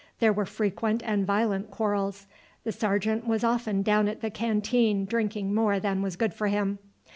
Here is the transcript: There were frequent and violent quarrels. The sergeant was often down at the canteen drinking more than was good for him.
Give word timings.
There 0.17 0.33
were 0.33 0.47
frequent 0.47 1.03
and 1.05 1.27
violent 1.27 1.69
quarrels. 1.69 2.25
The 2.63 2.71
sergeant 2.71 3.27
was 3.27 3.43
often 3.43 3.83
down 3.83 4.07
at 4.07 4.21
the 4.21 4.31
canteen 4.31 5.05
drinking 5.05 5.53
more 5.53 5.79
than 5.79 6.01
was 6.01 6.15
good 6.15 6.33
for 6.33 6.47
him. 6.47 6.79